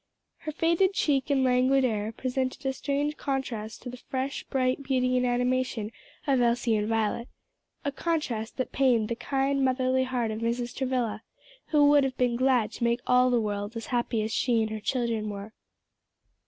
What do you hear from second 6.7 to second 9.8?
and Violet, a contrast that pained the kind,